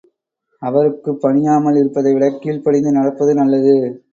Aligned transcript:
அவருக்குப் 0.61 1.19
பணியாமல் 1.21 1.77
இருப்பதைவிடக் 1.77 2.41
கீழ்ப்படிந்து 2.41 2.91
நடப்பது 2.91 3.33
நல்லது. 3.33 3.75